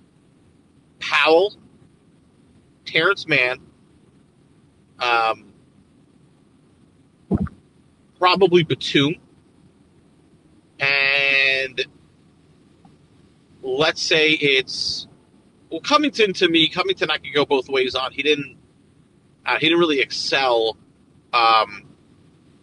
Powell, 0.99 1.55
Terrence 2.85 3.27
Mann, 3.27 3.59
um, 4.99 5.48
probably 8.19 8.63
Batum, 8.63 9.15
and 10.79 11.85
let's 13.61 14.01
say 14.01 14.31
it's 14.31 15.07
well 15.69 15.81
Covington. 15.81 16.33
To 16.33 16.49
me, 16.49 16.67
Covington 16.67 17.09
I 17.09 17.17
could 17.17 17.33
go 17.33 17.45
both 17.45 17.69
ways 17.69 17.95
on. 17.95 18.11
He 18.11 18.21
didn't. 18.21 18.57
Uh, 19.45 19.57
he 19.57 19.67
didn't 19.67 19.79
really 19.79 20.01
excel. 20.01 20.77
Um, 21.33 21.85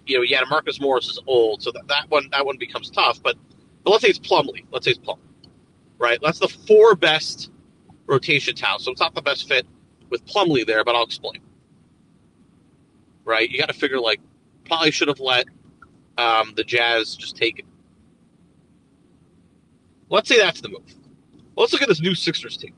you 0.06 0.16
know, 0.16 0.22
yeah, 0.22 0.42
Marcus 0.48 0.80
Morris 0.80 1.08
is 1.08 1.18
old, 1.26 1.62
so 1.62 1.72
that, 1.72 1.88
that 1.88 2.10
one 2.10 2.28
that 2.30 2.46
one 2.46 2.58
becomes 2.58 2.90
tough. 2.90 3.22
But 3.22 3.36
but 3.82 3.90
let's 3.90 4.02
say 4.02 4.08
it's 4.08 4.18
Plumlee. 4.18 4.64
Let's 4.70 4.84
say 4.84 4.92
it's 4.92 5.00
Plumlee, 5.00 5.18
right? 5.98 6.18
That's 6.22 6.38
the 6.38 6.48
four 6.48 6.94
best 6.94 7.50
rotation 8.06 8.54
talents. 8.54 8.84
So 8.84 8.92
it's 8.92 9.00
not 9.00 9.14
the 9.14 9.22
best 9.22 9.48
fit 9.48 9.66
with 10.10 10.24
Plumlee 10.26 10.66
there, 10.66 10.84
but 10.84 10.94
I'll 10.94 11.04
explain. 11.04 11.40
Right? 13.24 13.50
You 13.50 13.58
got 13.58 13.66
to 13.66 13.74
figure 13.74 13.98
like 13.98 14.20
probably 14.66 14.90
should 14.90 15.08
have 15.08 15.20
let 15.20 15.46
um, 16.18 16.52
the 16.56 16.64
Jazz 16.64 17.16
just 17.16 17.36
take 17.36 17.58
it. 17.58 17.64
Let's 20.08 20.28
say 20.28 20.38
that's 20.38 20.60
the 20.60 20.68
move. 20.68 20.94
Let's 21.56 21.72
look 21.72 21.82
at 21.82 21.88
this 21.88 22.00
new 22.00 22.14
Sixers 22.14 22.56
team. 22.56 22.74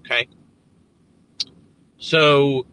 Okay. 0.00 0.28
So 1.98 2.66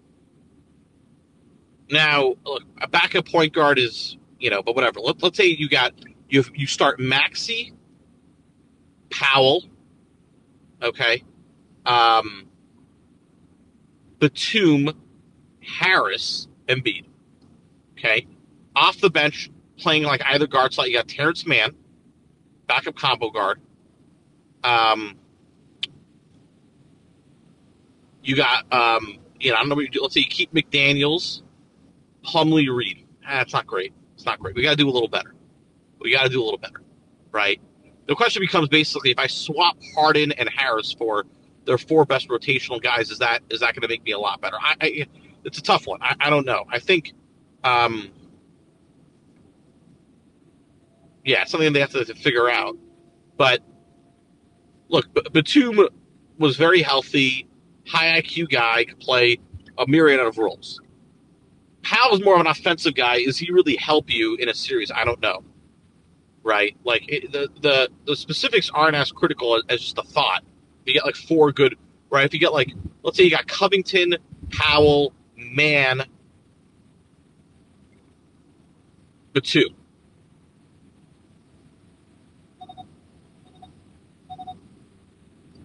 now, 1.89 2.35
look, 2.45 2.63
a 2.81 2.87
backup 2.87 3.27
point 3.27 3.53
guard 3.53 3.79
is, 3.79 4.17
you 4.39 4.49
know, 4.49 4.61
but 4.61 4.75
whatever. 4.75 4.99
Let, 4.99 5.21
let's 5.21 5.37
say 5.37 5.45
you 5.47 5.69
got 5.69 5.93
you 6.29 6.43
you 6.53 6.67
start 6.67 6.99
Maxey, 6.99 7.73
Powell, 9.09 9.63
okay, 10.81 11.23
um, 11.85 12.47
Batum, 14.19 14.93
Harris, 15.61 16.47
Embiid, 16.67 17.05
okay. 17.97 18.27
Off 18.77 18.99
the 18.99 19.09
bench, 19.09 19.49
playing 19.77 20.03
like 20.03 20.21
either 20.23 20.45
guard 20.45 20.71
slot, 20.71 20.87
you 20.87 20.95
got 20.95 21.07
Terrence 21.07 21.47
Mann, 21.47 21.75
backup 22.67 22.95
combo 22.95 23.31
guard. 23.31 23.59
Um, 24.63 25.15
you 28.23 28.35
got, 28.35 28.71
um, 28.71 29.17
you 29.39 29.49
know, 29.49 29.55
I 29.55 29.59
don't 29.61 29.69
know 29.69 29.75
what 29.75 29.85
you 29.85 29.89
do. 29.89 30.01
Let's 30.01 30.13
say 30.13 30.19
you 30.19 30.27
keep 30.27 30.53
McDaniels, 30.53 31.41
Plumlee 32.23 32.73
Reed. 32.73 33.07
Ah, 33.25 33.39
that's 33.39 33.53
not 33.53 33.65
great. 33.65 33.93
It's 34.13 34.25
not 34.25 34.39
great. 34.39 34.55
We 34.55 34.61
got 34.61 34.71
to 34.71 34.75
do 34.75 34.87
a 34.87 34.91
little 34.91 35.09
better. 35.09 35.33
We 35.99 36.11
got 36.11 36.23
to 36.23 36.29
do 36.29 36.39
a 36.39 36.45
little 36.45 36.59
better, 36.59 36.81
right? 37.31 37.59
The 38.07 38.13
question 38.15 38.41
becomes 38.41 38.67
basically 38.69 39.11
if 39.11 39.17
I 39.17 39.27
swap 39.27 39.77
Harden 39.95 40.33
and 40.33 40.47
Harris 40.49 40.93
for 40.93 41.25
their 41.65 41.79
four 41.79 42.05
best 42.05 42.29
rotational 42.29 42.79
guys, 42.81 43.09
is 43.09 43.17
that 43.19 43.41
is 43.49 43.61
that 43.61 43.73
going 43.73 43.81
to 43.81 43.87
make 43.87 44.03
me 44.03 44.11
a 44.11 44.19
lot 44.19 44.39
better? 44.39 44.57
I, 44.61 44.75
I 44.81 45.07
it's 45.43 45.57
a 45.57 45.63
tough 45.63 45.87
one. 45.87 45.99
I, 46.01 46.15
I 46.19 46.29
don't 46.29 46.45
know. 46.45 46.65
I 46.69 46.79
think, 46.79 47.13
um, 47.63 48.11
yeah, 51.27 51.43
something 51.43 51.73
they 51.73 51.81
have 51.81 51.91
to, 51.91 52.05
to 52.05 52.15
figure 52.15 52.49
out. 52.49 52.77
But 53.35 53.61
look, 54.87 55.05
Batum 55.33 55.87
was 56.39 56.55
very 56.55 56.81
healthy, 56.81 57.47
high 57.85 58.19
IQ 58.21 58.49
guy, 58.49 58.85
could 58.85 58.99
play 58.99 59.37
a 59.77 59.85
myriad 59.85 60.21
of 60.21 60.37
roles. 60.37 60.79
Powell 61.83 62.15
is 62.15 62.23
more 62.23 62.35
of 62.35 62.41
an 62.41 62.47
offensive 62.47 62.95
guy. 62.95 63.17
Is 63.17 63.37
he 63.37 63.51
really 63.51 63.75
help 63.75 64.09
you 64.09 64.35
in 64.35 64.47
a 64.49 64.53
series? 64.53 64.89
I 64.89 65.03
don't 65.03 65.21
know. 65.21 65.43
Right? 66.43 66.77
Like 66.85 67.03
it, 67.09 67.31
the 67.33 67.49
the 67.61 67.89
the 68.05 68.15
specifics 68.15 68.71
aren't 68.73 68.95
as 68.95 69.11
critical 69.11 69.57
as, 69.57 69.63
as 69.67 69.81
just 69.81 69.97
a 69.97 70.03
thought. 70.03 70.43
If 70.81 70.87
you 70.87 70.93
get 70.93 71.05
like 71.05 71.15
four 71.15 71.51
good, 71.51 71.75
right? 72.09 72.25
If 72.25 72.33
you 72.33 72.39
get 72.39 72.53
like, 72.53 72.71
let's 73.03 73.17
say 73.17 73.25
you 73.25 73.31
got 73.31 73.47
Covington, 73.47 74.15
Powell, 74.49 75.13
Mann, 75.35 76.03
Batum. 79.33 79.75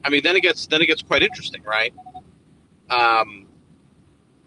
I 0.04 0.11
mean, 0.11 0.23
then 0.23 0.37
it 0.37 0.42
gets 0.42 0.66
then 0.66 0.82
it 0.82 0.87
gets 0.87 1.02
quite 1.02 1.23
interesting, 1.23 1.62
right? 1.62 1.94
Um, 2.90 3.47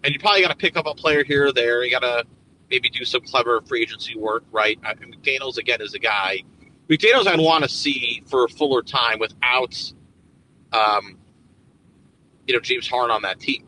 and 0.03 0.13
you 0.13 0.19
probably 0.19 0.41
got 0.41 0.49
to 0.49 0.55
pick 0.55 0.77
up 0.77 0.85
a 0.85 0.93
player 0.93 1.23
here 1.23 1.47
or 1.47 1.51
there. 1.53 1.83
You 1.83 1.91
got 1.91 2.01
to 2.01 2.25
maybe 2.69 2.89
do 2.89 3.05
some 3.05 3.21
clever 3.21 3.61
free 3.61 3.81
agency 3.81 4.17
work, 4.17 4.43
right? 4.51 4.79
I 4.83 4.93
mean, 4.95 5.13
McDaniels 5.13 5.57
again 5.57 5.81
is 5.81 5.93
a 5.93 5.99
guy. 5.99 6.43
McDaniels 6.89 7.27
I'd 7.27 7.39
want 7.39 7.63
to 7.63 7.69
see 7.69 8.21
for 8.27 8.45
a 8.45 8.49
fuller 8.49 8.83
time 8.83 9.17
without, 9.19 9.93
um, 10.71 11.17
you 12.47 12.53
know, 12.53 12.59
James 12.59 12.87
Harden 12.87 13.11
on 13.11 13.23
that 13.23 13.39
team, 13.39 13.67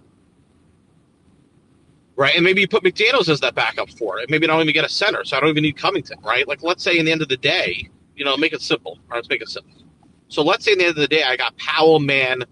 right? 2.15 2.35
And 2.35 2.43
maybe 2.43 2.61
you 2.61 2.67
put 2.67 2.83
McDaniels 2.83 3.29
as 3.29 3.39
that 3.39 3.55
backup 3.55 3.89
for 3.89 4.19
it. 4.19 4.29
Maybe 4.29 4.45
I 4.45 4.47
don't 4.47 4.61
even 4.61 4.73
get 4.73 4.85
a 4.85 4.89
center, 4.89 5.23
so 5.23 5.37
I 5.37 5.39
don't 5.39 5.49
even 5.49 5.63
need 5.63 5.77
Covington, 5.77 6.19
right? 6.23 6.47
Like 6.47 6.61
let's 6.61 6.83
say 6.83 6.97
in 6.99 7.05
the 7.05 7.11
end 7.11 7.23
of 7.23 7.29
the 7.29 7.37
day, 7.37 7.89
you 8.15 8.25
know, 8.25 8.37
make 8.37 8.53
it 8.53 8.61
simple. 8.61 8.99
Let's 9.11 9.29
make 9.29 9.41
it 9.41 9.49
simple. 9.49 9.86
So 10.29 10.41
let's 10.43 10.65
say 10.65 10.73
in 10.73 10.79
the 10.79 10.85
end 10.85 10.91
of 10.91 11.01
the 11.01 11.07
day, 11.07 11.23
I 11.23 11.37
got 11.37 11.57
Powell, 11.57 11.99
Mann, 11.99 12.43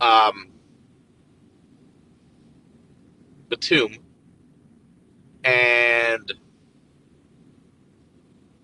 um, 0.00 0.48
Batum, 3.48 3.96
and 5.44 6.32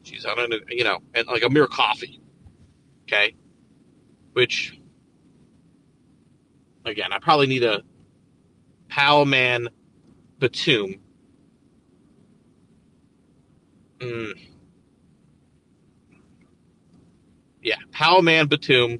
she's 0.02 0.24
on 0.24 0.38
a 0.38 0.58
you 0.68 0.84
know, 0.84 0.98
and 1.14 1.26
like 1.28 1.42
Amir 1.42 1.66
Coffey, 1.66 2.20
Okay, 3.04 3.34
which 4.32 4.78
again, 6.84 7.12
I 7.12 7.18
probably 7.18 7.46
need 7.46 7.62
a 7.62 7.82
Powell 8.88 9.24
Mann 9.24 9.68
Batum. 10.38 11.00
Mm. 14.00 14.47
Yeah, 17.68 17.76
Powell 17.92 18.22
Mann 18.22 18.46
Batum 18.46 18.98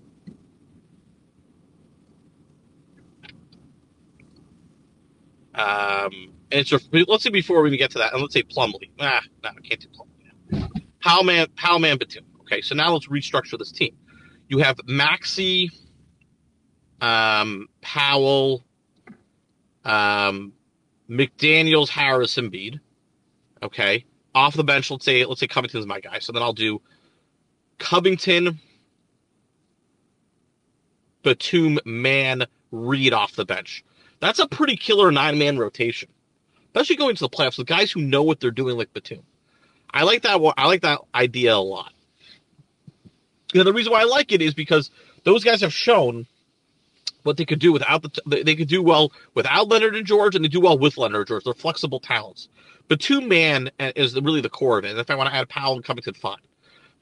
Um, 5.59 6.33
and 6.53 6.67
so 6.67 6.79
let's 6.93 7.25
say 7.25 7.31
before 7.31 7.61
we 7.63 7.69
even 7.71 7.79
get 7.79 7.91
to 7.91 7.99
that, 7.99 8.13
and 8.13 8.23
let's 8.23 8.33
say 8.33 8.45
Plumlee. 8.45 8.91
Ah, 9.01 9.21
no, 9.43 9.51
I 9.51 9.61
can't 9.61 9.81
do 9.81 9.89
Plumlee. 9.89 10.71
Powell 11.03 11.25
Mann, 11.25 11.49
Powellman, 11.57 11.99
Batum. 11.99 12.25
Okay, 12.43 12.61
so 12.61 12.75
now 12.75 12.93
let's 12.93 13.09
restructure 13.09 13.59
this 13.59 13.73
team. 13.73 13.97
You 14.49 14.59
have 14.59 14.79
Maxey, 14.87 15.71
um, 17.01 17.67
Powell, 17.81 18.65
um, 19.85 20.53
McDaniel's, 21.11 21.91
Harris, 21.91 22.37
Embiid. 22.37 22.79
Okay, 23.63 24.05
off 24.35 24.55
the 24.55 24.65
bench. 24.65 24.91
Let's 24.91 25.05
say 25.05 25.25
let's 25.25 25.41
say 25.41 25.49
Covington's 25.49 25.87
my 25.87 25.99
guy. 25.99 26.21
So 26.21 26.33
then 26.33 26.43
I'll 26.43 26.53
do 26.53 26.81
Covington, 27.79 28.59
Batum, 31.23 31.79
Mann, 31.85 32.45
Reed 32.71 33.13
off 33.13 33.35
the 33.35 33.45
bench. 33.45 33.85
That's 34.21 34.39
a 34.39 34.49
pretty 34.49 34.77
killer 34.77 35.11
nine 35.11 35.39
man 35.39 35.59
rotation, 35.59 36.09
especially 36.67 36.97
going 36.97 37.17
to 37.17 37.21
the 37.21 37.29
playoffs 37.29 37.59
with 37.59 37.67
guys 37.67 37.91
who 37.91 38.01
know 38.01 38.23
what 38.23 38.41
they're 38.41 38.51
doing, 38.51 38.77
like 38.77 38.93
Batum. 38.93 39.23
I 39.93 40.03
like 40.03 40.23
that. 40.23 40.41
I 40.57 40.67
like 40.67 40.83
that 40.83 41.01
idea 41.15 41.55
a 41.55 41.57
lot. 41.57 41.93
You 43.53 43.61
know, 43.61 43.65
the 43.65 43.73
reason 43.73 43.93
why 43.93 44.03
I 44.03 44.05
like 44.05 44.33
it 44.33 44.43
is 44.43 44.53
because 44.53 44.91
those 45.25 45.45
guys 45.45 45.63
have 45.63 45.73
shown 45.73 46.27
what 47.23 47.37
they 47.37 47.45
could 47.45 47.59
do 47.59 47.73
without 47.73 48.03
the. 48.03 48.43
They 48.45 48.55
could 48.57 48.69
do 48.69 48.83
well 48.83 49.13
without 49.35 49.69
Leonard 49.69 49.97
and 49.97 50.07
George, 50.07 50.35
and 50.35 50.45
they 50.45 50.49
do 50.49 50.61
well 50.61 50.79
with 50.79 50.99
Leonard 50.99 51.21
and 51.21 51.29
George. 51.29 51.45
They're 51.45 51.55
flexible 51.55 52.01
talents. 52.01 52.49
Two 52.99 53.21
man 53.21 53.71
uh, 53.79 53.93
is 53.97 54.15
really 54.15 54.41
the 54.41 54.49
core 54.49 54.79
of 54.79 54.85
it. 54.85 54.97
If 54.97 55.11
I 55.11 55.15
want 55.15 55.29
to 55.29 55.35
add 55.37 55.49
Powell 55.49 55.75
and 55.75 55.85
Covington, 55.85 56.15
fine. 56.15 56.39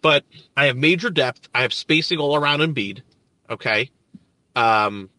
But 0.03 0.25
I 0.57 0.67
have 0.67 0.77
major 0.77 1.11
depth. 1.11 1.49
I 1.55 1.63
have 1.63 1.73
spacing 1.73 2.19
all 2.19 2.37
around 2.37 2.61
Embiid. 2.61 3.03
Okay. 3.51 3.91
Um, 4.55 5.11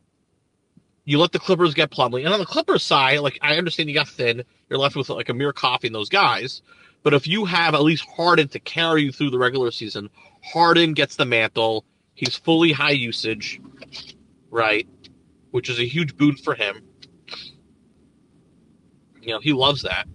you 1.05 1.19
let 1.19 1.31
the 1.31 1.39
Clippers 1.39 1.74
get 1.74 1.89
Plumlee, 1.89 2.25
and 2.25 2.34
on 2.34 2.39
the 2.39 2.46
Clippers 2.46 2.84
side, 2.84 3.19
like 3.19 3.39
I 3.41 3.57
understand 3.57 3.88
you 3.89 3.96
got 3.96 4.10
thin. 4.10 4.43
You're 4.69 4.79
left 4.79 4.96
with 4.96 5.10
like 5.10 5.29
Amir 5.29 5.53
Coffey 5.53 5.88
and 5.88 5.96
those 5.96 6.10
guys. 6.10 6.62
But 7.03 7.13
if 7.13 7.27
you 7.27 7.46
have 7.46 7.74
at 7.74 7.84
least 7.84 8.05
Harden 8.05 8.50
to 8.50 8.60
carry 8.60 9.03
you 9.03 9.12
through 9.12 9.29
the 9.29 9.38
regular 9.38 9.72
season, 9.72 10.10
Harden 10.43 10.93
gets 10.93 11.15
the 11.15 11.25
mantle. 11.25 11.86
He's 12.15 12.36
fully 12.36 12.74
high 12.74 12.91
usage, 12.91 13.62
right? 14.50 14.88
Which 15.51 15.69
is 15.69 15.79
a 15.79 15.88
huge 15.88 16.17
boon 16.17 16.36
for 16.36 16.55
him. 16.55 16.81
You 19.22 19.34
know, 19.34 19.39
he 19.39 19.53
loves 19.53 19.84
that. 19.84 20.07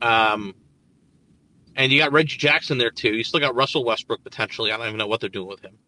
Um, 0.00 0.54
and 1.80 1.90
you 1.90 1.98
got 1.98 2.12
Reggie 2.12 2.36
Jackson 2.36 2.76
there 2.76 2.90
too. 2.90 3.14
You 3.14 3.24
still 3.24 3.40
got 3.40 3.54
Russell 3.54 3.84
Westbrook 3.84 4.22
potentially. 4.22 4.70
I 4.70 4.76
don't 4.76 4.86
even 4.86 4.98
know 4.98 5.06
what 5.06 5.20
they're 5.20 5.30
doing 5.30 5.48
with 5.48 5.60
him. 5.60 5.78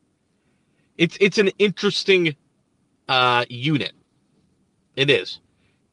It's 0.96 1.18
it's 1.20 1.36
an 1.36 1.50
interesting 1.58 2.34
uh, 3.10 3.44
unit. 3.50 3.92
It 4.96 5.10
is, 5.10 5.40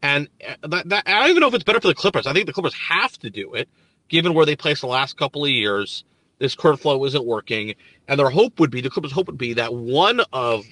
and 0.01 0.29
uh, 0.47 0.67
that, 0.69 0.87
that, 0.89 1.03
I 1.05 1.19
don't 1.19 1.31
even 1.31 1.41
know 1.41 1.49
if 1.49 1.53
it's 1.53 1.65
better 1.65 1.81
for 1.81 1.89
the 1.89 1.95
Clippers. 1.95 2.27
I 2.27 2.31
think 2.31 2.45
the 2.45 2.53
Clippers 2.53 2.73
have 2.75 3.17
to 3.19 3.29
do 3.29 3.55
it, 3.55 3.67
given 4.07 4.33
where 4.33 4.45
they 4.45 4.55
placed 4.55 4.81
the 4.81 4.87
last 4.87 5.17
couple 5.17 5.43
of 5.43 5.51
years. 5.51 6.05
This 6.37 6.55
current 6.55 6.79
flow 6.79 7.03
isn't 7.03 7.25
working, 7.25 7.75
and 8.07 8.17
their 8.17 8.29
hope 8.29 8.61
would 8.61 8.71
be 8.71 8.79
the 8.79 8.89
Clippers' 8.89 9.11
hope 9.11 9.27
would 9.27 9.37
be 9.37 9.53
that 9.55 9.73
one 9.73 10.21
of 10.31 10.63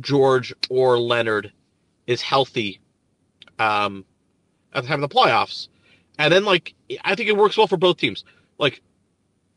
George 0.00 0.52
or 0.68 0.98
Leonard 0.98 1.52
is 2.08 2.20
healthy 2.20 2.80
um, 3.60 4.04
at 4.74 4.82
the 4.82 4.88
time 4.88 5.04
of 5.04 5.08
the 5.08 5.14
playoffs, 5.14 5.68
and 6.18 6.32
then 6.32 6.44
like 6.44 6.74
I 7.04 7.14
think 7.14 7.28
it 7.28 7.36
works 7.36 7.56
well 7.56 7.68
for 7.68 7.76
both 7.76 7.98
teams. 7.98 8.24
Like, 8.62 8.80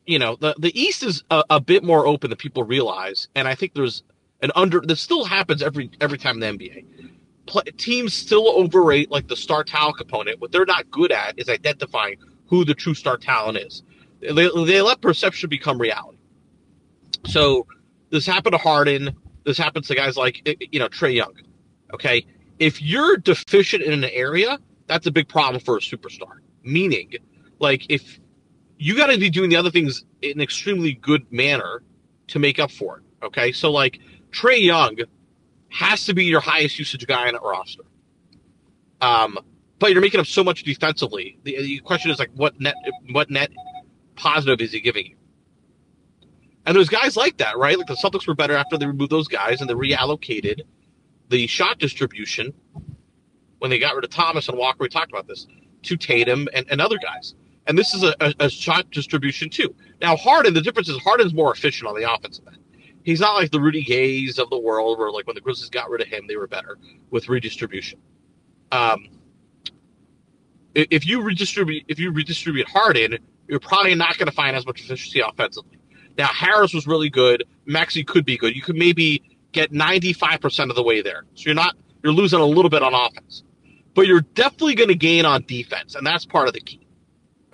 you 0.08 0.18
know, 0.20 0.36
the 0.36 0.56
the 0.58 0.78
East 0.78 1.04
is 1.04 1.24
a, 1.30 1.44
a 1.52 1.62
bit 1.62 1.84
more 1.84 2.08
open 2.08 2.32
than 2.32 2.38
people 2.38 2.64
realize, 2.64 3.30
and 3.36 3.48
I 3.48 3.54
think 3.54 3.76
there's 3.76 4.04
an 4.42 4.52
under. 4.56 4.82
This 4.82 5.00
still 5.00 5.24
happens 5.24 5.62
every 5.62 5.92
every 6.02 6.18
time 6.18 6.42
in 6.42 6.58
the 6.58 6.68
NBA. 6.68 7.78
Teams 7.78 8.14
still 8.16 8.50
overrate 8.50 9.12
like 9.12 9.28
the 9.28 9.36
star 9.36 9.64
talent 9.64 9.98
component. 9.98 10.42
What 10.42 10.52
they're 10.52 10.66
not 10.66 10.90
good 10.90 11.12
at 11.12 11.38
is 11.38 11.48
identifying 11.48 12.18
who 12.48 12.66
the 12.66 12.74
true 12.74 12.96
star 12.96 13.18
talent 13.18 13.60
is. 13.60 13.84
They, 14.22 14.50
they 14.66 14.82
let 14.82 15.02
perception 15.02 15.50
become 15.50 15.80
reality. 15.80 16.18
So 17.28 17.68
this 18.10 18.26
happened 18.26 18.54
to 18.54 18.58
Harden. 18.58 19.16
This 19.44 19.60
happens 19.60 19.88
to 19.90 19.96
guys 19.96 20.18
like 20.18 20.42
eh, 20.48 20.56
you 20.72 20.80
know 20.80 20.90
Trae 20.90 21.14
Young. 21.14 21.36
Okay, 21.94 22.26
if 22.58 22.82
you're 22.82 23.18
deficient 23.18 23.84
in 23.84 24.04
an 24.04 24.10
area, 24.12 24.58
that's 24.88 25.06
a 25.06 25.12
big 25.12 25.30
problem 25.30 25.62
for 25.64 25.78
a 25.78 25.80
superstar. 25.80 26.40
Meaning, 26.64 27.14
like 27.60 27.86
if 27.90 28.20
you 28.78 28.96
got 28.96 29.08
to 29.08 29.18
be 29.18 29.30
doing 29.30 29.50
the 29.50 29.56
other 29.56 29.72
things 29.72 30.04
in 30.22 30.32
an 30.32 30.42
extremely 30.42 30.94
good 30.94 31.32
manner 31.32 31.82
to 32.28 32.40
make 32.40 32.60
up 32.60 32.72
for 32.72 32.98
it. 32.98 33.26
Okay, 33.26 33.52
so 33.52 33.72
like 33.72 34.00
Trae 34.32 34.62
Young 34.62 34.98
has 35.70 36.06
to 36.06 36.14
be 36.14 36.26
your 36.26 36.42
highest 36.42 36.78
usage 36.80 37.06
guy 37.08 37.28
on 37.28 37.36
a 37.36 37.40
roster. 37.40 37.84
Um, 39.02 39.38
but 39.80 39.92
you're 39.92 40.02
making 40.02 40.20
up 40.20 40.26
so 40.26 40.44
much 40.44 40.64
defensively. 40.64 41.38
The, 41.44 41.58
the 41.58 41.80
question 41.80 42.12
is 42.12 42.20
like, 42.20 42.32
what 42.34 42.60
net, 42.60 42.76
what 43.12 43.30
net 43.30 43.52
positive 44.16 44.62
is 44.62 44.72
he 44.72 44.80
giving 44.80 45.06
you? 45.08 45.16
And 46.66 46.76
there's 46.76 46.90
guys 46.90 47.16
like 47.16 47.38
that, 47.38 47.58
right? 47.58 47.78
Like 47.78 47.88
the 47.88 47.96
Celtics 47.96 48.28
were 48.28 48.36
better 48.36 48.56
after 48.56 48.78
they 48.78 48.88
removed 48.88 49.12
those 49.12 49.28
guys 49.28 49.62
and 49.62 49.70
they 49.70 49.74
reallocated 49.74 50.62
the 51.30 51.46
shot 51.48 51.78
distribution 51.78 52.54
when 53.60 53.70
they 53.70 53.80
got 53.80 53.96
rid 53.96 54.04
of 54.04 54.10
Thomas 54.10 54.48
and 54.48 54.58
Walker. 54.58 54.78
We 54.82 54.90
talked 54.90 55.12
about 55.12 55.28
this 55.28 55.46
to 55.84 55.98
Tatum 55.98 56.48
and, 56.54 56.66
and 56.72 56.82
other 56.82 56.98
guys. 56.98 57.36
And 57.68 57.78
this 57.78 57.94
is 57.94 58.04
a, 58.04 58.16
a, 58.20 58.34
a 58.42 58.50
shot 58.50 58.92
distribution 58.92 59.50
too. 59.50 59.74
Now 60.02 60.16
Harden, 60.16 60.54
the 60.54 60.62
difference 60.62 60.90
is 60.90 60.98
Harden's 61.00 61.34
more 61.34 61.54
efficient 61.54 61.88
on 61.90 61.96
the 61.96 62.12
offensive 62.12 62.46
end. 62.48 62.58
He's 63.04 63.20
not 63.20 63.36
like 63.36 63.52
the 63.52 63.60
Rudy 63.60 63.84
Gays 63.84 64.40
of 64.40 64.50
the 64.50 64.58
world, 64.58 64.98
where 64.98 65.12
like 65.12 65.28
when 65.28 65.36
the 65.36 65.42
Grizzlies 65.42 65.70
got 65.70 65.90
rid 65.90 66.02
of 66.02 66.08
him, 66.08 66.26
they 66.28 66.36
were 66.36 66.48
better 66.48 66.78
with 67.12 67.30
redistribution. 67.30 68.00
Um, 68.72 69.08
if 70.74 71.06
you 71.06 71.22
redistribute, 71.22 71.84
if 71.88 72.00
you 72.00 72.12
redistribute 72.12 72.68
Harden, 72.68 73.18
you're 73.48 73.60
probably 73.60 73.96
not 73.96 74.18
going 74.18 74.28
to 74.28 74.36
find 74.36 74.56
as 74.56 74.66
much 74.66 74.82
efficiency 74.82 75.22
offensively. 75.22 75.78
Now 76.18 76.28
Harris 76.28 76.74
was 76.74 76.88
really 76.88 77.10
good. 77.10 77.44
Maxey 77.66 78.04
could 78.04 78.26
be 78.26 78.38
good. 78.38 78.56
You 78.56 78.62
could 78.62 78.76
maybe 78.76 79.38
get 79.52 79.72
95% 79.72 80.70
of 80.70 80.76
the 80.76 80.84
way 80.84 81.02
there. 81.02 81.26
So 81.36 81.44
you're 81.46 81.56
not 81.56 81.76
you're 82.04 82.14
losing 82.14 82.40
a 82.40 82.46
little 82.46 82.70
bit 82.70 82.84
on 82.84 82.94
offense. 82.94 83.44
But 83.94 84.08
you're 84.08 84.22
definitely 84.22 84.76
going 84.76 84.90
to 84.90 84.96
gain 84.96 85.26
on 85.26 85.44
defense, 85.48 85.96
and 85.96 86.06
that's 86.06 86.26
part 86.26 86.48
of 86.48 86.54
the 86.54 86.60
key. 86.60 86.85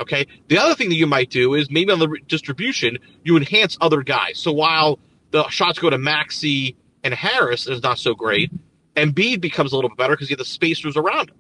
Okay. 0.02 0.26
The 0.48 0.58
other 0.58 0.74
thing 0.74 0.90
that 0.90 0.96
you 0.96 1.06
might 1.06 1.30
do 1.30 1.54
is 1.54 1.70
maybe 1.70 1.92
on 1.92 2.00
the 2.00 2.18
distribution, 2.28 2.98
you 3.24 3.38
enhance 3.38 3.78
other 3.80 4.02
guys. 4.02 4.40
So 4.40 4.52
while 4.52 5.00
the 5.30 5.48
shots 5.50 5.78
go 5.78 5.90
to 5.92 5.98
Maxey 6.00 6.76
and 7.04 7.14
Harris 7.14 7.68
is 7.68 7.84
not 7.84 8.00
so 8.00 8.16
great, 8.16 8.52
Embiid 8.96 9.42
becomes 9.42 9.72
a 9.72 9.76
little 9.76 9.90
bit 9.90 9.98
better 9.98 10.14
because 10.14 10.30
you 10.30 10.34
have 10.34 10.40
the 10.40 10.46
spacers 10.46 10.98
around 10.98 11.30
him. 11.30 11.36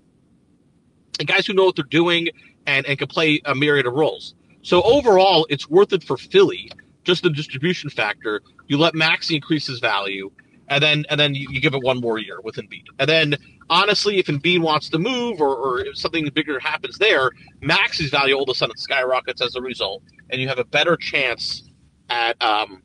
And 1.20 1.28
guys 1.28 1.48
who 1.48 1.54
know 1.54 1.66
what 1.66 1.76
they're 1.76 1.86
doing 1.86 2.30
and, 2.68 2.86
and 2.86 2.98
can 2.98 3.08
play 3.08 3.42
a 3.46 3.56
myriad 3.56 3.88
of 3.88 3.94
roles. 3.94 4.36
So 4.62 4.84
overall, 4.84 5.48
it's 5.50 5.68
worth 5.68 5.92
it 5.92 6.04
for 6.04 6.16
Philly, 6.18 6.72
just 7.04 7.24
the 7.24 7.32
distribution 7.32 7.90
factor. 7.90 8.42
You 8.68 8.78
let 8.78 8.94
Maxey 8.94 9.36
increase 9.36 9.66
his 9.66 9.80
value, 9.80 10.32
and 10.72 10.82
then 10.82 11.06
and 11.10 11.20
then 11.20 11.36
you, 11.36 11.48
you 11.52 11.62
give 11.62 11.76
it 11.76 11.84
one 11.84 12.00
more 12.00 12.18
year 12.18 12.40
with 12.42 12.56
Embiid. 12.56 12.86
And 12.98 13.08
then 13.08 13.36
honestly, 13.70 14.18
if 14.18 14.28
Embiid 14.28 14.60
wants 14.60 14.90
to 14.90 14.98
move 14.98 15.42
or, 15.42 15.54
or 15.56 15.82
if 15.82 15.98
something 15.98 16.28
bigger 16.34 16.60
happens 16.60 16.98
there, 16.98 17.32
Maxey's 17.60 18.10
value 18.10 18.34
all 18.34 18.44
of 18.44 18.50
a 18.50 18.56
sudden 18.56 18.78
skyrockets 18.78 19.42
as 19.42 19.56
a 19.56 19.62
result, 19.62 20.02
and 20.30 20.42
you 20.42 20.48
have 20.48 20.60
a 20.60 20.64
better 20.64 20.96
chance 20.96 21.70
at 22.10 22.42
um, 22.42 22.82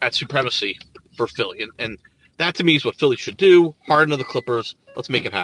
at 0.00 0.14
supremacy 0.14 0.78
for 1.16 1.26
Philly. 1.26 1.62
And, 1.62 1.70
and 1.78 1.98
that 2.38 2.54
to 2.56 2.64
me 2.64 2.76
is 2.76 2.84
what 2.84 2.96
Philly 2.96 3.16
should 3.16 3.36
do. 3.36 3.74
Harden 3.86 4.10
to 4.10 4.16
the 4.16 4.24
Clippers. 4.24 4.74
Let's 4.96 5.10
make 5.10 5.26
it 5.26 5.32
happen. 5.32 5.40